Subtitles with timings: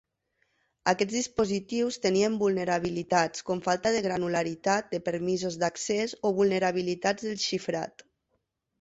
[0.91, 8.09] Aquests dispositius tenien vulnerabilitats com falta de granularitat de permisos d’accés o vulnerabilitats del xifrat.